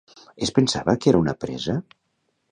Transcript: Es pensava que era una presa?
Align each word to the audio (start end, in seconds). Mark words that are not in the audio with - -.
Es 0.45 0.51
pensava 0.55 0.95
que 1.03 1.11
era 1.11 1.19
una 1.25 1.35
presa? 1.45 1.77